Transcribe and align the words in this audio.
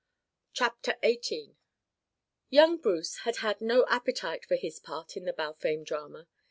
CHAPTER 0.53 0.95
XVIII 1.05 1.55
Young 2.49 2.77
Bruce 2.79 3.17
had 3.17 3.35
had 3.35 3.61
no 3.61 3.85
appetite 3.87 4.45
for 4.47 4.55
his 4.55 4.79
part 4.79 5.15
in 5.15 5.25
the 5.25 5.33
Balfame 5.33 5.83
drama. 5.83 6.27